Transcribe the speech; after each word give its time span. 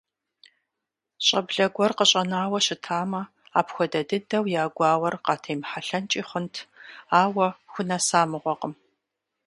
ЩӀэблэ 1.25 1.65
гуэр 1.75 1.91
къыщӀэнауэ 1.97 2.59
щытамэ, 2.65 3.21
апхуэдэ 3.59 4.01
дыдэу 4.09 4.45
я 4.61 4.63
гуауэр 4.75 5.15
къатемыхьэлъэнкӀи 5.25 6.21
хъунт, 6.29 6.55
ауэ 7.21 7.47
хунэса 7.71 8.21
мыгъуэкъым… 8.29 8.73